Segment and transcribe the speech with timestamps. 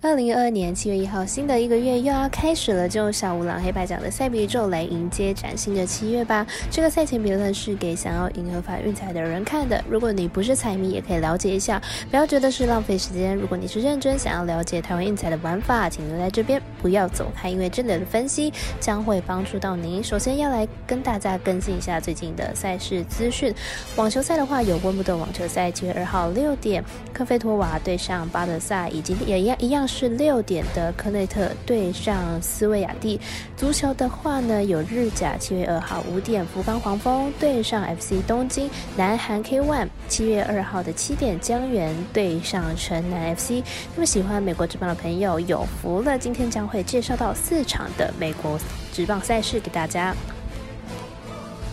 [0.00, 6.46] 二零二二年七月一号，新的一个月又要开始了，就小五郎黑白奖的赛比宇宙来迎接崭新的七月吧。
[6.70, 9.82] 这个赛前评论是给想要赢合法运彩的人看的。
[9.90, 11.82] 如果你不是彩迷，也可以了解一下，
[12.12, 13.34] 不要觉得是浪费时间。
[13.34, 20.02] 如果你是认真想要了解台湾运彩的玩法，请留在这边，不要走开，因为这里的分析将会帮助到您。
[20.02, 23.52] 首先要来跟大家更新一下最近的赛事资讯。
[23.96, 29.87] 网球赛的话，有温布顿网球赛，七月二号六点，科菲托瓦对上巴德萨，以及也一样一样。
[29.88, 33.18] 是六点的科内特对上斯维亚蒂。
[33.56, 38.70] 足球的话呢，有日甲七月二号五点，福冈黄蜂对上 FC 东京。
[38.96, 43.64] 南韩 K ONE 七月二号的七点，江原对上城南 FC。
[43.96, 48.58] 那么喜欢美国职棒的朋友有福了，今天将会介绍到四场的美国
[48.92, 50.14] 职棒赛事给大家。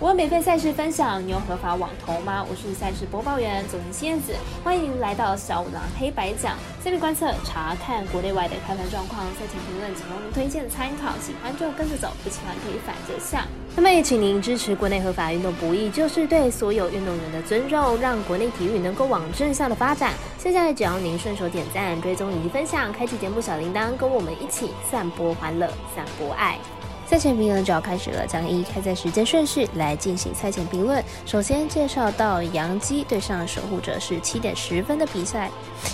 [0.00, 2.46] 我有免费赛事分享，你有合法网投吗？
[2.48, 6.56] 我是赛事播报员佐藤仙子，欢迎来到小五郎黑白讲。
[6.84, 13.44] 这边观测查看国内外的开盘状况，赛前评论仅供您推荐参考，喜欢就跟着走，不喜欢可以反着下。
[13.74, 20.14] 那么也请您支持国内合法运动不易，就是对所有运动员的尊重，让国内体育能够往正向的发展。
[20.38, 26.56] 现在只要您顺手点赞、追踪以及分享，开启节目小铃铛，跟我们一起散播欢乐、散播爱。
[27.08, 31.02] 赛前评论就要开始了，将依开赛时间顺序来进行赛前评论。
[31.24, 35.50] 首先介绍到杨基对上守护者是七点十分的比赛。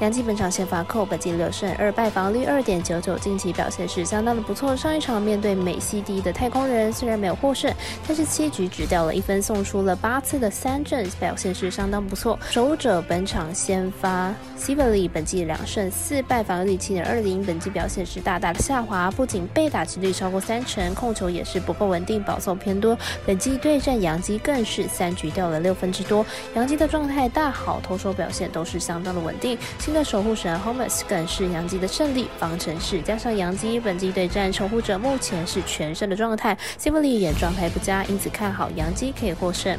[0.00, 4.74] 杨基本场先发扣，本季六胜二败，防率二点九九，近期表现是相当的不错。
[4.74, 7.72] 上一场面对美西第一的太空人，虽然没有获胜，
[8.08, 12.36] 但是七局只掉了一分，送出了八次的三振，表现是相当不错。
[12.50, 20.95] 守护者本场先发 s i v e l y 本季两胜四败，防率七点二零，本季表现是大大的下滑，不仅被打击率超过三成。
[20.96, 22.98] 控球也是不够稳定，保送偏多。
[23.26, 26.24] 本季对战杨基更是三局掉了六分之多。
[26.54, 29.58] 杨基的状态大好，投手表现都是相当的稳定。
[29.78, 33.02] 新的守护神 homes 更是杨基的胜利方程式。
[33.02, 39.78] 加上杨基本季对战守护者目前是全胜的状态 s i m l y 也状态不佳，因此看好杨基可以获胜。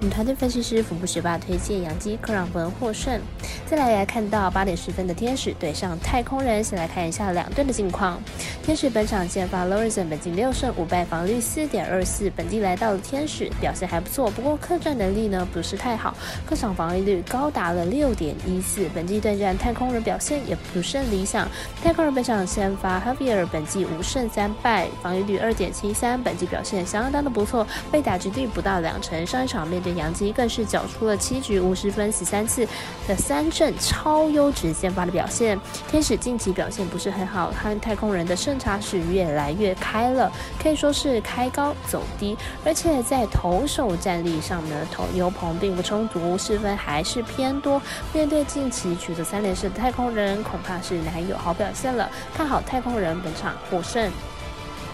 [0.00, 3.18] 我们团队分析师福布学霸推荐杨基克朗文获胜。
[3.64, 8.20] 再来来看到八点十分的天使对上太空人，先来看一下两队的近况。
[8.62, 10.52] 天使本场先发 Lorenzen 本季六。
[10.58, 14.28] 胜五败，防率四点二四，本季来到了天使，表现还不错。
[14.32, 16.12] 不过客战能力呢不是太好，
[16.44, 18.88] 客场防御率高达了六点一四。
[18.92, 21.48] 本季对战太空人表现也不甚理想。
[21.80, 29.24] 太空人本场先发 Javier，本季五胜三败，防御率二点七三，本季表现相当的不错，被打击率不到两成。
[29.24, 32.66] 上一场面对杨基更是缴出了七局五十分十三次
[33.06, 35.56] 的三振，超优质先发的表现。
[35.88, 40.32] 天使近期表现不是很好，和太空人的胜差是越来越开了。
[40.62, 47.80] 可以说是开高走低，而且在投手战力上呢，投牛棚并不充足，失分还是偏多。
[48.12, 52.10] 面对近期取得三连胜的太空人，恐怕是难有好表现了。
[52.34, 54.10] 看好太空人本场获胜。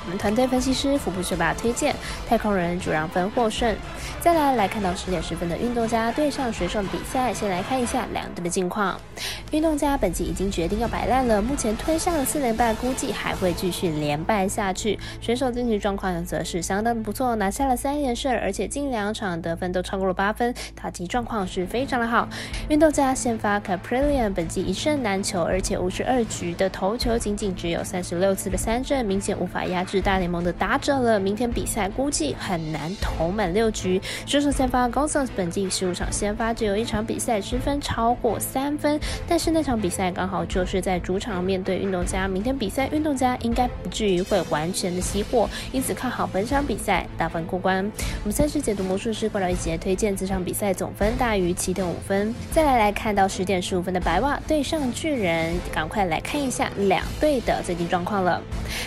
[0.04, 1.94] 我们团队分析师福布学霸推荐
[2.28, 3.74] 太空人主让分获胜。
[4.20, 9.00] 再来来看到十点十分的运动家对上水手的比赛，先来看一下两队的近况。
[9.50, 14.98] 运动家本季已经决定要摆烂了，目前推上了四连败，估计还会继续连败下去。
[15.20, 22.28] 选手近期状况则是相当不错，拿下了三连胜，而且近两场得分都超过了八分，打击状况是非常的好。
[22.68, 31.18] 运动家先发 Caprilian 本季一胜难求，而且五十二局的投球仅仅只有三十六次的三振，明显无法压制大联盟的打者了。
[31.18, 33.98] 明天比赛估计很难投满六局。
[34.26, 39.54] 选手先发 Gonzalez 本季十五场先发只有一场比赛失分超过三分，但是。
[39.54, 47.88] 那场比赛刚好就是在主场面对运动家，明天比赛运动家应该不至于会完全的熄火，因此看好本场比赛大分过关。
[48.24, 52.34] 我们赛事解读魔术师过来一节推荐这场比赛总分大于七点五分。
[52.50, 58.42] 再来来看到十点十五分的白袜对上巨人，赶快来看一下两队的最近状况了。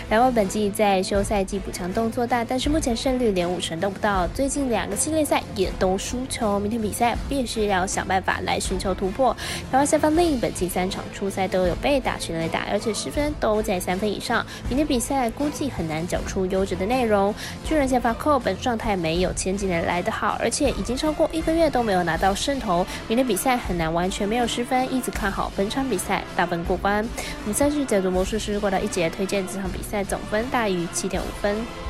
[0.10, 9.34] 白袜本季在休赛季补强动作大，但是目前胜率连五成都不到，最近两个系列赛也都输球，明天比赛必须要想办法来寻求突破。
[9.72, 10.58] 白袜下方另一本。
[10.58, 14.44] 季三场初赛都有被打全垒打，而且失分都在三分以上。
[14.68, 17.32] 明天比赛估计很难缴出优质的内容。
[17.64, 22.84] 巨人先发寇本状态没有前几年来的好，而且已经超过一个月都没有拿到胜投。
[23.08, 27.08] 明天比赛很难完全没有失分，一直看好本场比赛大分过关。
[27.44, 31.87] 我们赛事解读魔术师过到一节推荐这场比赛总分大于七点五分。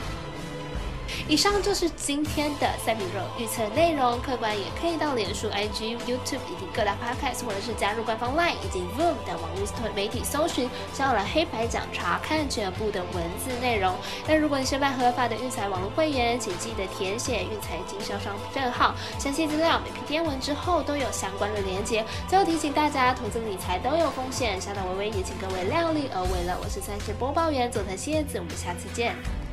[1.27, 9.65] 以上就是今天的赛比肉预测内容，客官也可以到脸书、IG、YouTube 以及各大 Podcast，或者是加入官方 LINE 以及 Voom 等网络
[9.95, 13.95] 媒体搜寻“小了黑白奖”，查看全部的文字内容。
[14.27, 22.05] 那如果你是办合法的运彩网络会员，请记得填写运彩经销商证号，详细资料每篇天文之后都有相关的连接。
[22.27, 26.57] 最后提醒大家，投资理财都有风险，小岛微微也请各位量力而为了。
[26.61, 29.46] 我是赛事播报员佐藤蝎子，我们下次见。